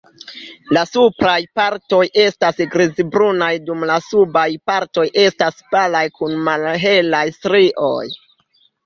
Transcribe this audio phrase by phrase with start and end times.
[0.75, 8.03] La supraj partoj estas grizbrunaj dum la subaj partoj estas palaj kun malhelaj strioj.